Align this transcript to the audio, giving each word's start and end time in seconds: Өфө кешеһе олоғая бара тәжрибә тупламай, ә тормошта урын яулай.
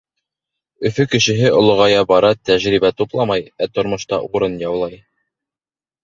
Өфө 0.89 1.03
кешеһе 1.09 1.49
олоғая 1.57 1.99
бара 2.11 2.31
тәжрибә 2.49 2.91
тупламай, 3.01 3.43
ә 3.65 3.67
тормошта 3.75 4.19
урын 4.39 4.57
яулай. 4.63 4.97